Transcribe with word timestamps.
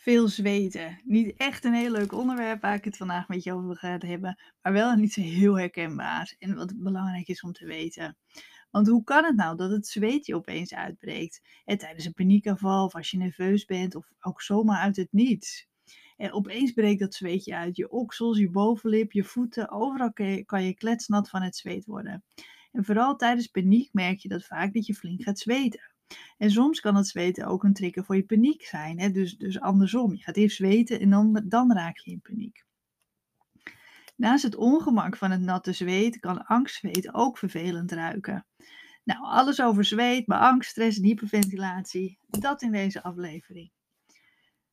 Veel 0.00 0.28
zweten. 0.28 1.00
Niet 1.04 1.36
echt 1.36 1.64
een 1.64 1.74
heel 1.74 1.90
leuk 1.90 2.12
onderwerp 2.12 2.60
waar 2.60 2.74
ik 2.74 2.84
het 2.84 2.96
vandaag 2.96 3.28
met 3.28 3.42
je 3.42 3.52
over 3.52 3.76
ga 3.76 3.98
hebben, 3.98 4.38
maar 4.62 4.72
wel 4.72 4.94
niet 4.94 5.12
zo 5.12 5.20
heel 5.20 5.58
herkenbaar 5.58 6.34
en 6.38 6.54
wat 6.54 6.72
belangrijk 6.76 7.28
is 7.28 7.42
om 7.42 7.52
te 7.52 7.66
weten. 7.66 8.16
Want 8.70 8.88
hoe 8.88 9.04
kan 9.04 9.24
het 9.24 9.36
nou 9.36 9.56
dat 9.56 9.70
het 9.70 9.86
zweet 9.86 10.26
je 10.26 10.34
opeens 10.34 10.74
uitbreekt? 10.74 11.40
Hè, 11.64 11.78
tijdens 11.78 12.04
een 12.04 12.12
paniekaanval 12.12 12.84
of 12.84 12.94
als 12.94 13.10
je 13.10 13.16
nerveus 13.16 13.64
bent 13.64 13.94
of 13.94 14.12
ook 14.20 14.42
zomaar 14.42 14.80
uit 14.80 14.96
het 14.96 15.12
niets. 15.12 15.68
En 16.16 16.32
opeens 16.32 16.72
breekt 16.72 17.00
dat 17.00 17.14
zweetje 17.14 17.56
uit. 17.56 17.76
Je 17.76 17.90
oksels, 17.90 18.38
je 18.38 18.50
bovenlip, 18.50 19.12
je 19.12 19.24
voeten, 19.24 19.70
overal 19.70 20.12
kan 20.46 20.64
je 20.64 20.74
kletsnat 20.74 21.28
van 21.28 21.42
het 21.42 21.56
zweet 21.56 21.84
worden. 21.84 22.24
En 22.72 22.84
vooral 22.84 23.16
tijdens 23.16 23.46
paniek 23.46 23.92
merk 23.92 24.18
je 24.18 24.28
dat 24.28 24.44
vaak 24.44 24.74
dat 24.74 24.86
je 24.86 24.94
flink 24.94 25.22
gaat 25.22 25.38
zweten. 25.38 25.89
En 26.38 26.50
soms 26.50 26.80
kan 26.80 26.94
het 26.94 27.06
zweten 27.06 27.46
ook 27.46 27.64
een 27.64 27.72
trigger 27.72 28.04
voor 28.04 28.16
je 28.16 28.24
paniek 28.24 28.64
zijn. 28.64 29.00
Hè? 29.00 29.10
Dus, 29.10 29.36
dus 29.36 29.60
andersom. 29.60 30.14
Je 30.14 30.22
gaat 30.22 30.36
eerst 30.36 30.56
zweten 30.56 31.00
en 31.00 31.10
dan, 31.10 31.42
dan 31.44 31.72
raak 31.72 31.98
je 31.98 32.10
in 32.10 32.20
paniek. 32.20 32.64
Naast 34.16 34.42
het 34.42 34.56
ongemak 34.56 35.16
van 35.16 35.30
het 35.30 35.40
natte 35.40 35.72
zweet 35.72 36.18
kan 36.18 36.44
angstzweet 36.44 37.14
ook 37.14 37.38
vervelend 37.38 37.92
ruiken. 37.92 38.46
Nou, 39.04 39.20
alles 39.22 39.60
over 39.60 39.84
zweet, 39.84 40.26
maar 40.26 40.38
angst, 40.38 40.70
stress 40.70 40.98
en 40.98 41.04
hyperventilatie, 41.04 42.18
dat 42.26 42.62
in 42.62 42.72
deze 42.72 43.02
aflevering. 43.02 43.70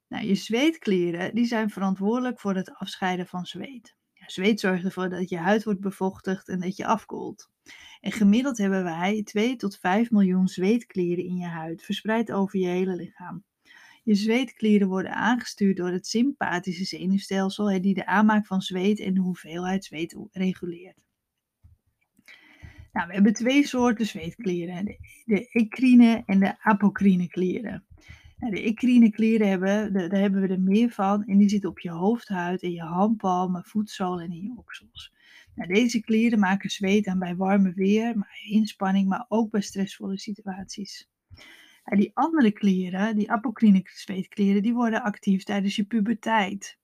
Nou, 0.07 0.25
je 0.25 0.35
zweetklieren 0.35 1.35
die 1.35 1.45
zijn 1.45 1.69
verantwoordelijk 1.69 2.39
voor 2.39 2.55
het 2.55 2.73
afscheiden 2.73 3.27
van 3.27 3.45
zweet. 3.45 3.96
Zweet 4.27 4.59
zorgt 4.59 4.83
ervoor 4.83 5.09
dat 5.09 5.29
je 5.29 5.37
huid 5.37 5.63
wordt 5.63 5.79
bevochtigd 5.79 6.47
en 6.47 6.59
dat 6.59 6.75
je 6.75 6.85
afkoelt. 6.85 7.49
En 8.01 8.11
gemiddeld 8.11 8.57
hebben 8.57 8.83
wij 8.83 9.23
2 9.23 9.55
tot 9.55 9.77
5 9.77 10.11
miljoen 10.11 10.47
zweetklieren 10.47 11.23
in 11.23 11.35
je 11.35 11.45
huid, 11.45 11.83
verspreid 11.83 12.31
over 12.31 12.59
je 12.59 12.67
hele 12.67 12.95
lichaam. 12.95 13.43
Je 14.03 14.15
zweetklieren 14.15 14.87
worden 14.87 15.15
aangestuurd 15.15 15.77
door 15.77 15.91
het 15.91 16.07
sympathische 16.07 16.83
zenuwstelsel, 16.85 17.81
die 17.81 17.93
de 17.93 18.05
aanmaak 18.05 18.45
van 18.45 18.61
zweet 18.61 18.99
en 18.99 19.13
de 19.13 19.19
hoeveelheid 19.19 19.85
zweet 19.85 20.17
reguleert. 20.31 21.05
Nou, 22.91 23.07
we 23.07 23.13
hebben 23.13 23.33
twee 23.33 23.67
soorten 23.67 24.05
zweetklieren, 24.05 24.85
de, 24.85 24.97
de 25.25 26.23
en 26.25 26.39
de 26.39 26.59
apocrine 26.59 27.27
klieren. 27.27 27.85
De 28.37 28.61
ecrine 28.61 29.09
klieren 29.09 29.47
hebben, 29.47 29.93
daar 29.93 30.19
hebben 30.19 30.41
we 30.41 30.47
er 30.47 30.61
meer 30.61 30.89
van 30.89 31.23
en 31.25 31.37
die 31.37 31.49
zitten 31.49 31.69
op 31.69 31.79
je 31.79 31.91
hoofdhuid, 31.91 32.61
in 32.61 32.71
je 32.71 32.81
handpalmen, 32.81 33.65
voetzolen 33.65 34.23
en 34.25 34.31
in 34.31 34.41
je 34.41 34.53
oksels. 34.57 35.13
Nou, 35.55 35.73
deze 35.73 35.99
klieren 35.99 36.39
maken 36.39 36.69
zweet 36.69 37.07
aan 37.07 37.19
bij 37.19 37.35
warme 37.35 37.73
weer, 37.73 38.17
maar 38.17 38.39
inspanning, 38.49 39.07
maar 39.07 39.25
ook 39.27 39.51
bij 39.51 39.61
stressvolle 39.61 40.17
situaties. 40.19 41.09
Die 41.83 42.11
andere 42.13 42.51
klieren, 42.51 43.15
die 43.15 43.31
apocrine 43.31 43.81
zweetklieren, 43.83 44.61
die 44.61 44.73
worden 44.73 45.03
actief 45.03 45.43
tijdens 45.43 45.75
je 45.75 45.83
puberteit. 45.83 46.77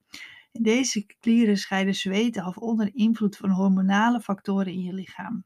Deze 0.51 1.05
klieren 1.19 1.57
scheiden 1.57 1.95
zweet 1.95 2.37
af 2.37 2.57
onder 2.57 2.89
invloed 2.93 3.37
van 3.37 3.49
hormonale 3.49 4.21
factoren 4.21 4.73
in 4.73 4.81
je 4.81 4.93
lichaam. 4.93 5.45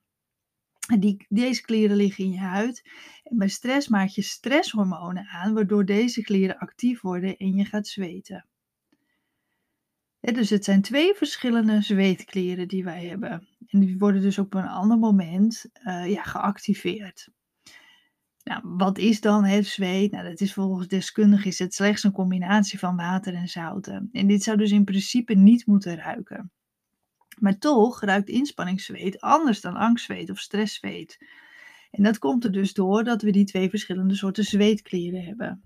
Die, 1.00 1.26
deze 1.30 1.62
klieren 1.62 1.98
liggen 1.98 2.24
in 2.24 2.32
je 2.32 2.40
huid. 2.40 2.90
En 3.24 3.38
bij 3.38 3.48
stress 3.48 3.88
maak 3.88 4.08
je 4.08 4.22
stresshormonen 4.22 5.28
aan, 5.28 5.54
waardoor 5.54 5.86
deze 5.86 6.22
klieren 6.22 6.58
actief 6.58 7.02
worden 7.02 7.38
en 7.38 7.56
je 7.56 7.66
gaat 7.66 7.88
zweten 7.88 8.46
dus 10.34 10.50
het 10.50 10.64
zijn 10.64 10.82
twee 10.82 11.14
verschillende 11.14 11.82
zweetklieren 11.82 12.68
die 12.68 12.84
wij 12.84 13.06
hebben. 13.06 13.48
En 13.68 13.80
die 13.80 13.98
worden 13.98 14.22
dus 14.22 14.38
op 14.38 14.54
een 14.54 14.68
ander 14.68 14.98
moment 14.98 15.66
uh, 15.84 16.10
ja, 16.10 16.24
geactiveerd. 16.24 17.30
Nou, 18.44 18.62
wat 18.64 18.98
is 18.98 19.22
dan 19.22 19.44
het 19.44 19.66
zweet? 19.66 20.12
Nou, 20.12 20.30
dat 20.30 20.42
is 20.42 20.54
volgens 20.54 20.88
deskundigen 20.88 21.48
is 21.48 21.60
het 21.60 21.74
slechts 21.74 22.04
een 22.04 22.12
combinatie 22.12 22.80
van 22.80 22.96
water 22.96 23.34
en 23.34 23.48
zouten. 23.48 24.10
En 24.12 24.28
dit 24.28 24.44
zou 24.44 24.58
dus 24.58 24.72
in 24.72 24.84
principe 24.84 25.34
niet 25.34 25.66
moeten 25.66 25.96
ruiken. 25.96 26.52
Maar 27.40 27.58
toch 27.58 28.02
ruikt 28.02 28.30
inspanningszweet 28.30 29.22
anders 29.22 29.62
dan 29.62 29.76
angstzweet 29.76 30.30
of 30.30 30.40
stresszweet. 30.40 31.26
En 31.92 32.04
dat 32.04 32.18
komt 32.18 32.44
er 32.44 32.52
dus 32.52 32.74
door 32.74 33.04
dat 33.04 33.22
we 33.22 33.32
die 33.32 33.46
twee 33.46 33.70
verschillende 33.70 34.16
soorten 34.16 34.44
zweetklieren 34.44 35.24
hebben. 35.24 35.62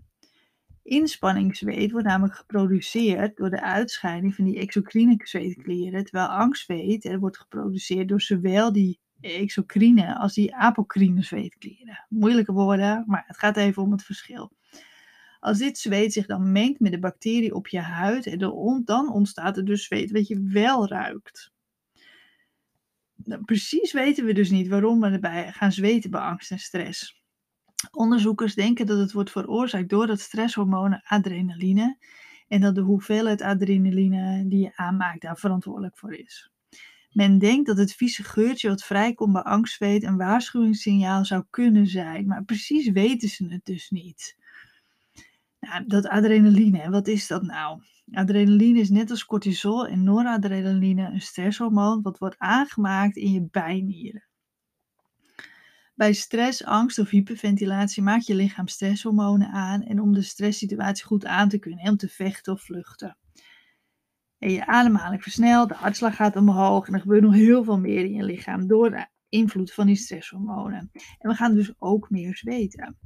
Inspanningszweet 0.83 1.91
wordt 1.91 2.07
namelijk 2.07 2.35
geproduceerd 2.35 3.37
door 3.37 3.49
de 3.49 3.61
uitscheiding 3.61 4.35
van 4.35 4.45
die 4.45 4.59
exocrine 4.59 5.15
zweetklieren, 5.23 6.03
terwijl 6.03 6.27
angstzweet 6.27 7.17
wordt 7.19 7.37
geproduceerd 7.37 8.07
door 8.07 8.21
zowel 8.21 8.71
die 8.71 8.99
exocrine 9.19 10.17
als 10.17 10.33
die 10.33 10.55
apocrine 10.55 11.23
zweetklieren. 11.23 12.05
Moeilijke 12.09 12.51
woorden, 12.51 13.03
maar 13.07 13.23
het 13.27 13.37
gaat 13.37 13.57
even 13.57 13.83
om 13.83 13.91
het 13.91 14.03
verschil. 14.03 14.51
Als 15.39 15.57
dit 15.57 15.77
zweet 15.77 16.13
zich 16.13 16.25
dan 16.25 16.51
mengt 16.51 16.79
met 16.79 16.91
de 16.91 16.99
bacterie 16.99 17.55
op 17.55 17.67
je 17.67 17.79
huid, 17.79 18.39
dan 18.85 19.11
ontstaat 19.11 19.57
er 19.57 19.65
dus 19.65 19.83
zweet 19.83 20.11
wat 20.11 20.27
je 20.27 20.41
wel 20.43 20.87
ruikt. 20.87 21.51
Nou, 23.23 23.43
precies 23.43 23.91
weten 23.91 24.25
we 24.25 24.33
dus 24.33 24.49
niet 24.49 24.67
waarom 24.67 24.99
we 24.99 25.07
erbij 25.07 25.51
gaan 25.51 25.71
zweten 25.71 26.11
bij 26.11 26.21
angst 26.21 26.51
en 26.51 26.59
stress. 26.59 27.23
Onderzoekers 27.91 28.55
denken 28.55 28.85
dat 28.85 28.99
het 28.99 29.11
wordt 29.11 29.31
veroorzaakt 29.31 29.89
door 29.89 30.07
het 30.07 30.19
stresshormoon 30.19 31.01
adrenaline 31.03 31.97
en 32.47 32.61
dat 32.61 32.75
de 32.75 32.81
hoeveelheid 32.81 33.41
adrenaline 33.41 34.47
die 34.47 34.59
je 34.59 34.75
aanmaakt 34.75 35.21
daar 35.21 35.37
verantwoordelijk 35.37 35.97
voor 35.97 36.13
is. 36.13 36.51
Men 37.11 37.37
denkt 37.37 37.67
dat 37.67 37.77
het 37.77 37.93
vieze 37.93 38.23
geurtje 38.23 38.69
wat 38.69 38.83
vrijkomt 38.83 39.33
bij 39.33 39.41
angstzweet 39.41 40.03
een 40.03 40.17
waarschuwingssignaal 40.17 41.25
zou 41.25 41.43
kunnen 41.49 41.87
zijn, 41.87 42.27
maar 42.27 42.43
precies 42.43 42.89
weten 42.89 43.29
ze 43.29 43.45
het 43.45 43.65
dus 43.65 43.89
niet. 43.89 44.37
Dat 45.85 46.07
adrenaline, 46.07 46.89
wat 46.89 47.07
is 47.07 47.27
dat 47.27 47.41
nou? 47.41 47.81
Adrenaline 48.11 48.79
is 48.79 48.89
net 48.89 49.09
als 49.09 49.25
cortisol 49.25 49.87
en 49.87 50.03
noradrenaline 50.03 51.05
een 51.05 51.21
stresshormoon 51.21 52.01
wat 52.01 52.17
wordt 52.17 52.37
aangemaakt 52.37 53.15
in 53.15 53.31
je 53.31 53.47
bijnieren. 53.51 54.25
Bij 55.95 56.13
stress, 56.13 56.63
angst 56.63 56.99
of 56.99 57.09
hyperventilatie 57.09 58.03
maakt 58.03 58.25
je 58.25 58.35
lichaam 58.35 58.67
stresshormonen 58.67 59.51
aan 59.51 59.81
en 59.81 60.01
om 60.01 60.13
de 60.13 60.21
stresssituatie 60.21 61.05
goed 61.05 61.25
aan 61.25 61.49
te 61.49 61.59
kunnen, 61.59 61.89
om 61.89 61.97
te 61.97 62.09
vechten 62.09 62.53
of 62.53 62.61
vluchten. 62.61 63.17
En 64.37 64.51
je 64.51 64.65
ademhaling 64.65 65.21
versnelt, 65.21 65.69
de 65.69 65.75
hartslag 65.75 66.15
gaat 66.15 66.35
omhoog 66.35 66.87
en 66.87 66.93
er 66.93 66.99
gebeurt 66.99 67.21
nog 67.21 67.33
heel 67.33 67.63
veel 67.63 67.79
meer 67.79 68.05
in 68.05 68.13
je 68.13 68.23
lichaam 68.23 68.67
door 68.67 68.89
de 68.89 69.07
invloed 69.29 69.73
van 69.73 69.85
die 69.85 69.95
stresshormonen. 69.95 70.89
En 71.19 71.29
we 71.29 71.35
gaan 71.35 71.53
dus 71.53 71.73
ook 71.77 72.09
meer 72.09 72.35
zweten. 72.35 72.97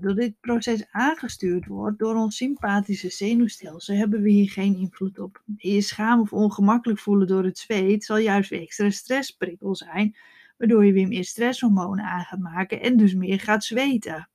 Door 0.00 0.14
dit 0.14 0.40
proces 0.40 0.86
aangestuurd 0.90 1.66
wordt 1.66 1.98
door 1.98 2.14
ons 2.14 2.36
sympathische 2.36 3.10
zenuwstelsel, 3.10 3.94
hebben 3.94 4.22
we 4.22 4.30
hier 4.30 4.50
geen 4.50 4.76
invloed 4.76 5.18
op. 5.18 5.42
Je 5.56 5.80
schaam 5.80 6.20
of 6.20 6.32
ongemakkelijk 6.32 7.00
voelen 7.00 7.26
door 7.26 7.44
het 7.44 7.58
zweet 7.58 8.04
zal 8.04 8.16
juist 8.16 8.50
weer 8.50 8.60
extra 8.60 8.90
stressprikkel 8.90 9.76
zijn, 9.76 10.16
waardoor 10.58 10.84
je 10.84 10.92
weer 10.92 11.08
meer 11.08 11.24
stresshormonen 11.24 12.04
aan 12.04 12.24
gaat 12.24 12.38
maken 12.38 12.80
en 12.80 12.96
dus 12.96 13.14
meer 13.14 13.40
gaat 13.40 13.64
zweten. 13.64 14.28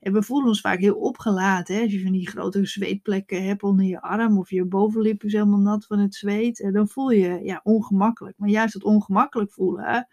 En 0.00 0.12
we 0.12 0.22
voelen 0.22 0.48
ons 0.48 0.60
vaak 0.60 0.78
heel 0.78 0.94
opgelaten. 0.94 1.74
Hè? 1.74 1.82
Als 1.82 1.92
je 1.92 2.02
van 2.02 2.12
die 2.12 2.28
grote 2.28 2.66
zweetplekken 2.66 3.44
hebt 3.44 3.62
onder 3.62 3.86
je 3.86 4.00
arm 4.00 4.38
of 4.38 4.50
je 4.50 4.64
bovenlip 4.64 5.24
is 5.24 5.32
helemaal 5.32 5.58
nat 5.58 5.86
van 5.86 5.98
het 5.98 6.14
zweet, 6.14 6.68
dan 6.72 6.88
voel 6.88 7.10
je 7.10 7.40
ja, 7.42 7.60
ongemakkelijk. 7.62 8.38
Maar 8.38 8.48
juist 8.48 8.72
dat 8.72 8.84
ongemakkelijk 8.84 9.52
voelen, 9.52 10.08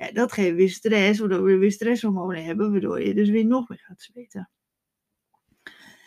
ja, 0.00 0.12
dat 0.12 0.32
geeft 0.32 0.56
weer 0.56 0.70
stress, 0.70 1.18
waardoor 1.18 1.44
we 1.44 1.56
weer 1.56 1.72
stresshormonen 1.72 2.44
hebben, 2.44 2.70
waardoor 2.70 3.02
je 3.02 3.14
dus 3.14 3.28
weer 3.28 3.46
nog 3.46 3.68
meer 3.68 3.78
gaat 3.78 4.02
zweten. 4.02 4.50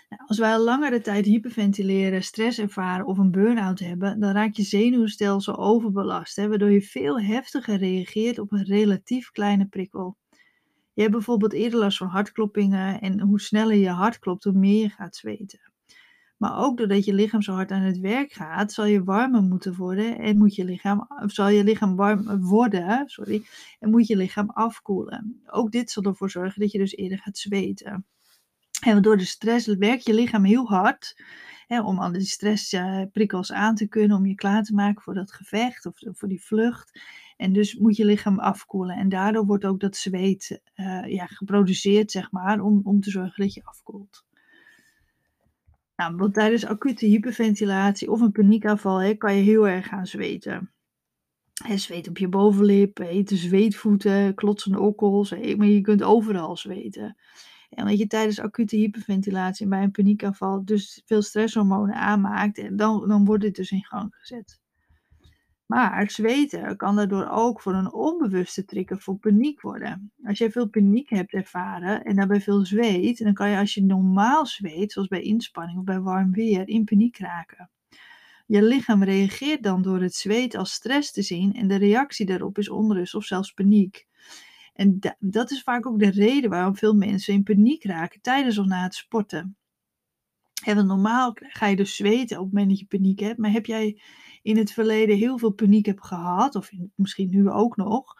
Nou, 0.09 0.21
als 0.27 0.37
wij 0.37 0.53
al 0.53 0.63
langere 0.63 1.01
tijd 1.01 1.25
hyperventileren, 1.25 2.23
stress 2.23 2.59
ervaren 2.59 3.05
of 3.05 3.17
een 3.17 3.31
burn-out 3.31 3.79
hebben, 3.79 4.19
dan 4.19 4.33
raakt 4.33 4.55
je 4.55 4.63
zenuwstelsel 4.63 5.57
overbelast, 5.57 6.35
hè, 6.35 6.47
waardoor 6.47 6.71
je 6.71 6.81
veel 6.81 7.21
heftiger 7.21 7.77
reageert 7.77 8.39
op 8.39 8.51
een 8.51 8.63
relatief 8.63 9.31
kleine 9.31 9.65
prikkel. 9.65 10.17
Je 10.93 11.01
hebt 11.01 11.13
bijvoorbeeld 11.13 11.53
eerder 11.53 11.79
last 11.79 11.97
van 11.97 12.07
hartkloppingen 12.07 13.01
en 13.01 13.19
hoe 13.19 13.41
sneller 13.41 13.75
je 13.75 13.89
hart 13.89 14.19
klopt, 14.19 14.43
hoe 14.43 14.53
meer 14.53 14.81
je 14.81 14.89
gaat 14.89 15.15
zweten. 15.15 15.72
Maar 16.43 16.57
ook 16.57 16.77
doordat 16.77 17.05
je 17.05 17.13
lichaam 17.13 17.41
zo 17.41 17.53
hard 17.53 17.71
aan 17.71 17.81
het 17.81 17.99
werk 17.99 18.31
gaat, 18.31 18.71
zal 18.71 18.85
je 18.85 19.03
warmer 19.03 19.41
moeten 19.41 19.75
worden 19.75 20.19
en 20.19 20.37
moet 20.37 20.55
je 20.55 20.65
lichaam, 20.65 21.07
zal 21.25 21.49
je 21.49 21.63
lichaam 21.63 21.95
warm 21.95 22.41
worden 22.41 23.03
sorry, 23.09 23.43
en 23.79 23.89
moet 23.89 24.07
je 24.07 24.15
lichaam 24.17 24.49
afkoelen. 24.49 25.41
Ook 25.45 25.71
dit 25.71 25.91
zal 25.91 26.03
ervoor 26.03 26.29
zorgen 26.29 26.61
dat 26.61 26.71
je 26.71 26.77
dus 26.77 26.95
eerder 26.95 27.17
gaat 27.17 27.37
zweten. 27.37 28.05
En 28.81 29.01
door 29.01 29.17
de 29.17 29.25
stress 29.25 29.67
werkt 29.67 30.05
je 30.05 30.13
lichaam 30.13 30.43
heel 30.43 30.67
hard 30.67 31.23
hè, 31.67 31.81
om 31.81 31.99
al 31.99 32.11
die 32.11 32.21
stressprikkels 32.21 33.51
aan 33.51 33.75
te 33.75 33.87
kunnen, 33.87 34.17
om 34.17 34.25
je 34.25 34.35
klaar 34.35 34.63
te 34.63 34.73
maken 34.73 35.01
voor 35.01 35.13
dat 35.13 35.31
gevecht 35.31 35.85
of 35.85 35.93
voor 35.95 36.29
die 36.29 36.43
vlucht. 36.43 36.99
En 37.37 37.53
dus 37.53 37.75
moet 37.75 37.95
je 37.95 38.05
lichaam 38.05 38.39
afkoelen. 38.39 38.95
En 38.95 39.09
daardoor 39.09 39.45
wordt 39.45 39.65
ook 39.65 39.79
dat 39.79 39.95
zweet 39.95 40.61
uh, 40.75 41.05
ja, 41.05 41.25
geproduceerd, 41.25 42.11
zeg 42.11 42.31
maar, 42.31 42.61
om, 42.61 42.81
om 42.83 43.01
te 43.01 43.09
zorgen 43.09 43.43
dat 43.43 43.53
je 43.53 43.63
afkoelt. 43.63 44.23
Nou, 46.03 46.15
want 46.15 46.33
tijdens 46.33 46.65
acute 46.65 47.05
hyperventilatie 47.05 48.11
of 48.11 48.21
een 48.21 48.31
paniekaanval 48.31 49.01
hè, 49.01 49.13
kan 49.13 49.35
je 49.35 49.43
heel 49.43 49.67
erg 49.67 49.87
gaan 49.87 50.05
zweten. 50.05 50.73
He, 51.63 51.77
zweet 51.77 52.07
op 52.07 52.17
je 52.17 52.27
bovenlip, 52.27 52.97
hete 52.97 53.35
zweetvoeten, 53.35 54.35
klotsende 54.35 54.79
okkels, 54.79 55.31
maar 55.31 55.67
je 55.67 55.81
kunt 55.81 56.03
overal 56.03 56.57
zweten. 56.57 57.17
En 57.69 57.83
omdat 57.83 57.97
je 57.97 58.07
tijdens 58.07 58.39
acute 58.39 58.75
hyperventilatie 58.75 59.63
en 59.63 59.69
bij 59.69 59.83
een 59.83 59.91
paniekaanval 59.91 60.65
dus 60.65 61.01
veel 61.05 61.21
stresshormonen 61.21 61.95
aanmaakt, 61.95 62.77
dan, 62.77 63.07
dan 63.07 63.25
wordt 63.25 63.43
dit 63.43 63.55
dus 63.55 63.71
in 63.71 63.85
gang 63.85 64.15
gezet. 64.15 64.62
Maar 65.65 66.11
zweten 66.11 66.77
kan 66.77 66.95
daardoor 66.95 67.27
ook 67.29 67.61
voor 67.61 67.73
een 67.73 67.93
onbewuste 67.93 68.65
trigger 68.65 68.99
voor 68.99 69.17
paniek 69.17 69.61
worden. 69.61 70.11
Als 70.23 70.37
jij 70.37 70.51
veel 70.51 70.67
paniek 70.67 71.09
hebt 71.09 71.33
ervaren 71.33 72.03
en 72.03 72.15
daarbij 72.15 72.41
veel 72.41 72.65
zweet, 72.65 73.17
dan 73.17 73.33
kan 73.33 73.49
je 73.49 73.57
als 73.57 73.73
je 73.73 73.83
normaal 73.83 74.45
zweet, 74.45 74.91
zoals 74.91 75.07
bij 75.07 75.21
inspanning 75.21 75.77
of 75.77 75.83
bij 75.83 75.99
warm 75.99 76.31
weer, 76.31 76.67
in 76.67 76.83
paniek 76.83 77.17
raken. 77.17 77.69
Je 78.45 78.63
lichaam 78.63 79.03
reageert 79.03 79.63
dan 79.63 79.81
door 79.81 80.01
het 80.01 80.15
zweet 80.15 80.55
als 80.55 80.71
stress 80.71 81.11
te 81.11 81.21
zien 81.21 81.53
en 81.53 81.67
de 81.67 81.75
reactie 81.75 82.25
daarop 82.25 82.57
is 82.57 82.69
onrust 82.69 83.15
of 83.15 83.25
zelfs 83.25 83.51
paniek. 83.51 84.07
En 84.73 84.99
dat 85.19 85.51
is 85.51 85.63
vaak 85.63 85.85
ook 85.85 85.99
de 85.99 86.09
reden 86.09 86.49
waarom 86.49 86.75
veel 86.75 86.93
mensen 86.93 87.33
in 87.33 87.43
paniek 87.43 87.83
raken 87.83 88.21
tijdens 88.21 88.57
of 88.57 88.65
na 88.65 88.83
het 88.83 88.95
sporten. 88.95 89.57
Normaal 90.65 91.35
ga 91.35 91.67
je 91.67 91.75
dus 91.75 91.95
zweten 91.95 92.37
op 92.37 92.43
het 92.43 92.53
moment 92.53 92.69
dat 92.69 92.79
je 92.79 92.97
paniek 92.97 93.19
hebt, 93.19 93.37
maar 93.37 93.51
heb 93.51 93.65
jij 93.65 94.01
in 94.41 94.57
het 94.57 94.71
verleden 94.71 95.17
heel 95.17 95.37
veel 95.37 95.51
paniek 95.51 95.85
hebt 95.85 96.05
gehad, 96.05 96.55
of 96.55 96.71
misschien 96.95 97.29
nu 97.29 97.49
ook 97.49 97.75
nog, 97.75 98.13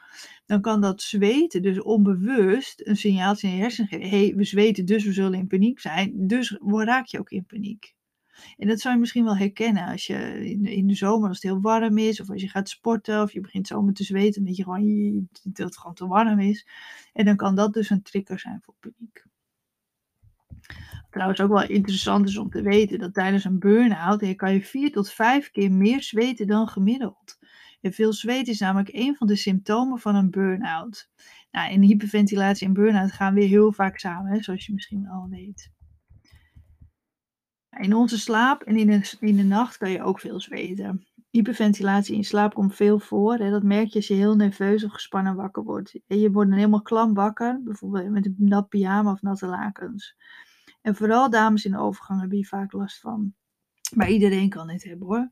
dan 0.46 0.62
kan 0.62 0.82
dat 0.82 1.02
zweten 1.02 1.62
dus 1.62 1.82
onbewust 1.82 2.88
een 2.88 2.98
signaaltje 2.98 3.48
in 3.48 3.56
je 3.56 3.62
hersenen 3.62 3.90
geven. 3.90 4.10
Hé, 4.10 4.26
hey, 4.26 4.36
we 4.36 4.44
zweten, 4.44 4.86
dus 4.86 5.04
we 5.04 5.14
zullen 5.14 5.40
in 5.40 5.48
paniek 5.48 5.80
zijn. 5.80 6.28
Dus 6.28 6.58
raak 6.62 7.06
je 7.06 7.20
ook 7.20 7.30
in 7.30 7.46
paniek. 7.46 7.96
En 8.58 8.68
dat 8.68 8.80
zou 8.80 8.94
je 8.94 9.00
misschien 9.00 9.24
wel 9.24 9.38
herkennen 9.38 9.86
als 9.86 10.08
je 10.08 10.50
in 10.50 10.88
de, 10.88 10.96
zomer, 10.96 11.28
als 11.28 11.42
het 11.42 11.52
heel 11.52 11.62
warm 11.62 11.98
is, 11.98 12.22
of 12.22 12.30
als 12.30 12.42
je 12.42 12.50
gaat 12.50 12.70
sporten, 12.70 13.22
of 13.22 13.32
je 13.32 13.42
begint 13.42 13.68
zomer 13.68 13.94
te 13.94 14.04
zweten, 14.04 14.56
je 14.56 14.64
gewoon, 14.64 15.30
dat 15.44 15.66
het 15.66 15.78
gewoon 15.78 15.96
te 15.96 16.08
warm 16.08 16.40
is. 16.40 16.68
En 17.14 17.26
dan 17.26 17.36
kan 17.36 17.56
dat 17.56 17.74
dus 17.74 17.90
een 17.90 18.02
trigger 18.02 18.40
zijn 18.40 18.62
voor 18.62 18.76
paniek. 18.80 19.26
Trouwens 21.14 21.42
ook 21.42 21.52
wel 21.52 21.64
interessant 21.64 22.28
is 22.28 22.38
om 22.38 22.50
te 22.50 22.62
weten 22.62 23.00
dat 23.00 23.14
tijdens 23.14 23.44
een 23.44 23.60
burn-out 23.60 24.36
kan 24.36 24.54
je 24.54 24.62
vier 24.62 24.92
tot 24.92 25.12
vijf 25.12 25.52
keer 25.52 25.72
meer 25.72 26.02
zweten 26.02 26.48
dan 26.48 26.68
gemiddeld. 26.68 27.38
En 27.82 27.94
veel 27.94 28.14
zweet 28.14 28.48
is 28.48 28.60
namelijk 28.60 28.90
een 28.94 29.16
van 29.16 29.28
de 29.28 29.36
symptomen 29.36 30.00
van 30.00 30.16
een 30.16 30.30
burn-out. 30.30 31.10
Nou, 31.52 31.72
en 31.72 31.82
hyperventilatie 31.82 32.68
en 32.68 32.74
burn-out 32.74 33.12
gaan 33.12 33.34
weer 33.34 33.48
heel 33.48 33.72
vaak 33.72 33.98
samen, 34.00 34.44
zoals 34.44 34.66
je 34.66 34.74
misschien 34.74 35.04
wel 35.04 35.28
weet. 35.30 35.72
In 37.80 37.94
onze 37.94 38.20
slaap 38.20 38.62
en 38.62 38.78
in 38.78 38.88
de, 38.88 39.16
in 39.20 39.36
de 39.36 39.44
nacht 39.44 39.78
kan 39.78 39.92
je 39.92 40.04
ook 40.04 40.20
veel 40.20 40.40
zweten. 40.40 41.06
Hyperventilatie 41.30 42.16
in 42.16 42.24
slaap 42.24 42.54
komt 42.54 42.76
veel 42.76 43.00
voor. 43.00 43.36
Hè. 43.36 43.50
Dat 43.50 43.64
merk 43.64 43.88
je 43.88 43.96
als 43.96 44.08
je 44.08 44.14
heel 44.14 44.36
nerveus 44.36 44.84
of 44.84 44.92
gespannen 44.92 45.36
wakker 45.36 45.64
wordt. 45.64 46.00
je 46.08 46.32
wordt 46.32 46.50
dan 46.50 46.60
helemaal 46.60 46.82
klam 46.82 47.14
wakker, 47.14 47.62
bijvoorbeeld 47.64 48.10
met 48.10 48.26
een 48.26 48.36
nat 48.38 48.70
pyjama 48.70 49.12
of 49.12 49.22
natte 49.22 49.48
lakens. 49.48 50.16
En 50.84 50.96
vooral 50.96 51.30
dames 51.30 51.66
in 51.66 51.78
overgang 51.78 52.20
hebben 52.20 52.38
hier 52.38 52.48
vaak 52.48 52.72
last 52.72 53.00
van. 53.00 53.34
Maar 53.96 54.10
iedereen 54.10 54.50
kan 54.50 54.68
dit 54.68 54.84
hebben 54.84 55.08
hoor. 55.08 55.30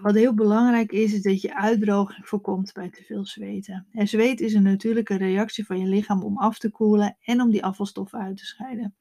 Wat 0.00 0.14
heel 0.14 0.34
belangrijk 0.34 0.92
is, 0.92 1.12
is 1.12 1.22
dat 1.22 1.40
je 1.40 1.54
uitdroging 1.54 2.28
voorkomt 2.28 2.72
bij 2.72 2.90
te 2.90 3.02
veel 3.02 3.24
zweten. 3.24 3.86
En 3.90 4.08
zweet 4.08 4.40
is 4.40 4.54
een 4.54 4.62
natuurlijke 4.62 5.16
reactie 5.16 5.66
van 5.66 5.78
je 5.78 5.86
lichaam 5.86 6.22
om 6.22 6.38
af 6.38 6.58
te 6.58 6.70
koelen 6.70 7.16
en 7.20 7.40
om 7.40 7.50
die 7.50 7.64
afvalstoffen 7.64 8.18
uit 8.18 8.36
te 8.36 8.44
scheiden. 8.44 8.94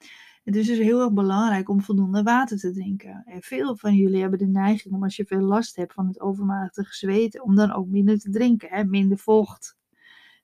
Het 0.44 0.56
is 0.56 0.68
dus 0.68 0.78
heel 0.78 1.02
erg 1.02 1.14
belangrijk 1.14 1.70
om 1.70 1.82
voldoende 1.82 2.24
water 2.24 2.58
te 2.58 2.72
drinken. 2.72 3.24
En 3.26 3.42
veel 3.42 3.76
van 3.76 3.96
jullie 3.96 4.22
hebben 4.22 4.40
de 4.40 4.48
neiging 4.48 4.94
om 4.94 5.04
als 5.04 5.16
je 5.16 5.26
veel 5.26 5.42
last 5.42 5.76
hebt 5.76 5.94
van 5.94 6.08
het 6.08 6.20
overmatige 6.20 6.94
zweten, 6.94 7.44
om 7.44 7.56
dan 7.56 7.72
ook 7.72 7.88
minder 7.88 8.20
te 8.20 8.30
drinken, 8.30 8.70
hè? 8.70 8.84
minder 8.84 9.18
vocht. 9.18 9.80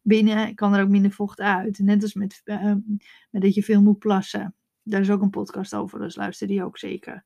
Binnen 0.08 0.56
kan 0.56 0.74
er 0.74 0.84
ook 0.84 0.90
minder 0.90 1.12
vocht 1.12 1.40
uit. 1.40 1.80
Net 1.80 2.02
als 2.02 2.14
met, 2.14 2.42
uh, 2.46 2.74
met 3.30 3.42
dat 3.42 3.54
je 3.54 3.64
veel 3.64 3.82
moet 3.82 4.00
plassen. 4.00 4.56
Daar 4.84 5.02
is 5.02 5.10
ook 5.10 5.22
een 5.22 5.30
podcast 5.30 5.76
over, 5.76 6.00
dus 6.00 6.16
luister 6.16 6.48
die 6.48 6.64
ook 6.64 6.78
zeker. 6.78 7.26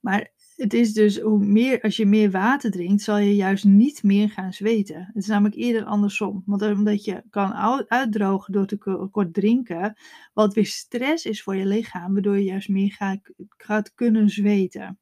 Maar 0.00 0.32
het 0.56 0.74
is 0.74 0.92
dus 0.92 1.20
hoe 1.20 1.44
meer, 1.44 1.80
als 1.80 1.96
je 1.96 2.06
meer 2.06 2.30
water 2.30 2.70
drinkt, 2.70 3.02
zal 3.02 3.18
je 3.18 3.34
juist 3.34 3.64
niet 3.64 4.02
meer 4.02 4.30
gaan 4.30 4.52
zweten. 4.52 5.10
Het 5.12 5.22
is 5.22 5.26
namelijk 5.26 5.54
eerder 5.54 5.84
andersom. 5.84 6.42
Want 6.46 6.62
omdat 6.62 7.04
je 7.04 7.22
kan 7.30 7.54
uitdrogen 7.88 8.52
door 8.52 8.66
te 8.66 9.08
kort 9.10 9.34
drinken, 9.34 9.96
wat 10.32 10.54
weer 10.54 10.66
stress 10.66 11.24
is 11.24 11.42
voor 11.42 11.56
je 11.56 11.66
lichaam, 11.66 12.12
waardoor 12.12 12.36
je 12.36 12.44
juist 12.44 12.68
meer 12.68 13.20
gaat 13.56 13.94
kunnen 13.94 14.30
zweten. 14.30 14.98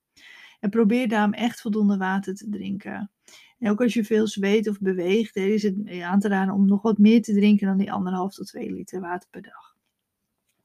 Probeer 0.68 1.08
daarom 1.08 1.32
echt 1.32 1.60
voldoende 1.60 1.96
water 1.96 2.34
te 2.34 2.48
drinken. 2.48 3.10
En 3.58 3.70
ook 3.70 3.82
als 3.82 3.94
je 3.94 4.04
veel 4.04 4.26
zweet 4.26 4.68
of 4.68 4.78
beweegt, 4.78 5.36
is 5.36 5.62
het 5.62 5.90
aan 6.02 6.20
te 6.20 6.28
raden 6.28 6.54
om 6.54 6.66
nog 6.66 6.82
wat 6.82 6.98
meer 6.98 7.22
te 7.22 7.34
drinken 7.34 7.66
dan 7.66 7.78
die 7.78 7.92
anderhalf 7.92 8.34
tot 8.34 8.46
2 8.46 8.72
liter 8.72 9.00
water 9.00 9.28
per 9.30 9.42
dag. 9.42 9.76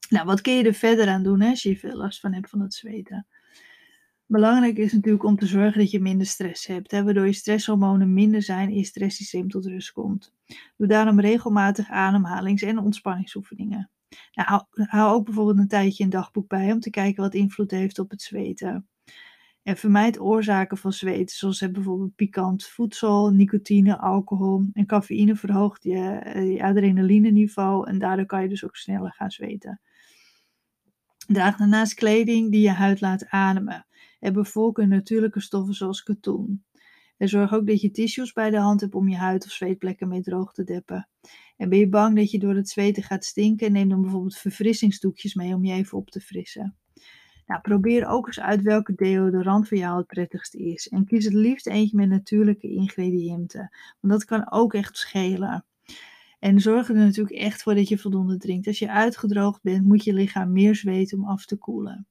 Nou, 0.08 0.26
wat 0.26 0.40
kun 0.40 0.52
je 0.52 0.64
er 0.64 0.74
verder 0.74 1.08
aan 1.08 1.22
doen 1.22 1.40
hè, 1.40 1.48
als 1.48 1.62
je 1.62 1.78
veel 1.78 1.96
last 1.96 2.20
van 2.20 2.32
hebt 2.32 2.48
van 2.48 2.60
het 2.60 2.74
zweten? 2.74 3.26
Belangrijk 4.26 4.78
is 4.78 4.92
natuurlijk 4.92 5.24
om 5.24 5.36
te 5.36 5.46
zorgen 5.46 5.78
dat 5.80 5.90
je 5.90 6.00
minder 6.00 6.26
stress 6.26 6.66
hebt, 6.66 6.90
hè, 6.90 7.04
waardoor 7.04 7.26
je 7.26 7.32
stresshormonen 7.32 8.14
minder 8.14 8.42
zijn 8.42 8.68
en 8.68 8.76
je 8.76 8.84
stresssysteem 8.84 9.48
tot 9.48 9.66
rust 9.66 9.92
komt. 9.92 10.34
Doe 10.76 10.86
daarom 10.86 11.20
regelmatig 11.20 11.90
ademhalings- 11.90 12.62
en 12.62 12.78
ontspanningsoefeningen. 12.78 13.90
Nou, 14.32 14.64
hou, 14.72 15.14
ook 15.14 15.24
bijvoorbeeld 15.24 15.58
een 15.58 15.68
tijdje 15.68 16.04
een 16.04 16.10
dagboek 16.10 16.48
bij 16.48 16.72
om 16.72 16.80
te 16.80 16.90
kijken 16.90 17.22
wat 17.22 17.34
invloed 17.34 17.70
heeft 17.70 17.98
op 17.98 18.10
het 18.10 18.22
zweten. 18.22 18.88
En 19.62 19.76
vermijd 19.76 20.20
oorzaken 20.20 20.76
van 20.76 20.92
zweten, 20.92 21.36
zoals 21.36 21.70
bijvoorbeeld 21.70 22.14
pikant 22.14 22.64
voedsel, 22.64 23.30
nicotine, 23.30 23.98
alcohol 23.98 24.64
en 24.72 24.86
cafeïne 24.86 25.36
verhoogt 25.36 25.82
je, 25.82 25.98
eh, 25.98 26.52
je 26.52 26.62
adrenaline 26.62 27.30
niveau 27.30 27.88
en 27.88 27.98
daardoor 27.98 28.26
kan 28.26 28.42
je 28.42 28.48
dus 28.48 28.64
ook 28.64 28.76
sneller 28.76 29.12
gaan 29.12 29.30
zweten. 29.30 29.80
Draag 31.26 31.56
daarnaast 31.56 31.94
kleding 31.94 32.50
die 32.50 32.60
je 32.60 32.70
huid 32.70 33.00
laat 33.00 33.28
ademen 33.28 33.86
en 34.18 34.32
bevolken 34.32 34.88
natuurlijke 34.88 35.40
stoffen 35.40 35.74
zoals 35.74 36.02
katoen. 36.02 36.64
En 37.16 37.28
zorg 37.28 37.52
ook 37.52 37.66
dat 37.66 37.80
je 37.80 37.90
tissues 37.90 38.32
bij 38.32 38.50
de 38.50 38.58
hand 38.58 38.80
hebt 38.80 38.94
om 38.94 39.08
je 39.08 39.16
huid 39.16 39.44
of 39.44 39.50
zweetplekken 39.50 40.08
mee 40.08 40.22
droog 40.22 40.52
te 40.52 40.64
deppen. 40.64 41.08
En 41.56 41.68
ben 41.68 41.78
je 41.78 41.88
bang 41.88 42.16
dat 42.16 42.30
je 42.30 42.38
door 42.38 42.54
het 42.54 42.68
zweten 42.68 43.02
gaat 43.02 43.24
stinken, 43.24 43.72
neem 43.72 43.88
dan 43.88 44.00
bijvoorbeeld 44.00 44.36
verfrissingsdoekjes 44.36 45.34
mee 45.34 45.54
om 45.54 45.64
je 45.64 45.72
even 45.72 45.98
op 45.98 46.10
te 46.10 46.20
frissen. 46.20 46.76
Nou, 47.52 47.64
probeer 47.64 48.06
ook 48.06 48.26
eens 48.26 48.40
uit 48.40 48.62
welke 48.62 48.94
deodorant 48.94 49.68
voor 49.68 49.76
jou 49.76 49.98
het 49.98 50.06
prettigste 50.06 50.58
is. 50.58 50.88
En 50.88 51.04
kies 51.04 51.24
het 51.24 51.34
liefst 51.34 51.66
eentje 51.66 51.96
met 51.96 52.08
natuurlijke 52.08 52.68
ingrediënten. 52.68 53.70
Want 54.00 54.12
dat 54.12 54.24
kan 54.24 54.52
ook 54.52 54.74
echt 54.74 54.96
schelen. 54.96 55.64
En 56.38 56.60
zorg 56.60 56.88
er 56.88 56.94
natuurlijk 56.94 57.36
echt 57.36 57.62
voor 57.62 57.74
dat 57.74 57.88
je 57.88 57.98
voldoende 57.98 58.36
drinkt. 58.36 58.66
Als 58.66 58.78
je 58.78 58.90
uitgedroogd 58.90 59.62
bent, 59.62 59.84
moet 59.84 60.04
je 60.04 60.12
lichaam 60.12 60.52
meer 60.52 60.74
zweten 60.74 61.18
om 61.18 61.24
af 61.24 61.44
te 61.44 61.56
koelen. 61.56 62.06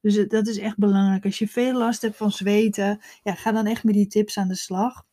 Dus 0.00 0.28
dat 0.28 0.46
is 0.46 0.58
echt 0.58 0.78
belangrijk. 0.78 1.24
Als 1.24 1.38
je 1.38 1.48
veel 1.48 1.78
last 1.78 2.02
hebt 2.02 2.16
van 2.16 2.32
zweten, 2.32 3.00
ja, 3.22 3.34
ga 3.34 3.52
dan 3.52 3.66
echt 3.66 3.84
met 3.84 3.94
die 3.94 4.06
tips 4.06 4.38
aan 4.38 4.48
de 4.48 4.54
slag. 4.54 5.04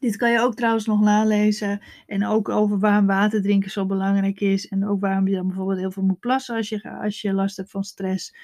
Dit 0.00 0.16
kan 0.16 0.30
je 0.30 0.40
ook 0.40 0.54
trouwens 0.54 0.86
nog 0.86 1.00
nalezen. 1.00 1.80
En 2.06 2.26
ook 2.26 2.48
over 2.48 2.78
waarom 2.78 3.06
water 3.06 3.42
drinken 3.42 3.70
zo 3.70 3.86
belangrijk 3.86 4.40
is. 4.40 4.68
En 4.68 4.88
ook 4.88 5.00
waarom 5.00 5.28
je 5.28 5.34
dan 5.34 5.46
bijvoorbeeld 5.46 5.78
heel 5.78 5.90
veel 5.90 6.02
moet 6.02 6.20
plassen 6.20 6.56
als 6.56 6.68
je, 6.68 6.98
als 7.02 7.20
je 7.20 7.32
last 7.32 7.56
hebt 7.56 7.70
van 7.70 7.84
stress. 7.84 8.34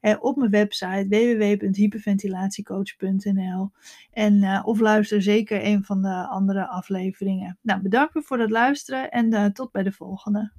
Eh, 0.00 0.16
op 0.20 0.36
mijn 0.36 0.50
website 0.50 1.06
www.hyperventilatiecoach.nl. 1.08 3.70
En, 4.12 4.34
uh, 4.34 4.62
of 4.64 4.80
luister 4.80 5.22
zeker 5.22 5.64
een 5.64 5.84
van 5.84 6.02
de 6.02 6.26
andere 6.28 6.68
afleveringen. 6.68 7.58
Nou, 7.62 7.80
bedankt 7.80 8.26
voor 8.26 8.38
het 8.38 8.50
luisteren 8.50 9.10
en 9.10 9.34
uh, 9.34 9.44
tot 9.44 9.72
bij 9.72 9.82
de 9.82 9.92
volgende. 9.92 10.52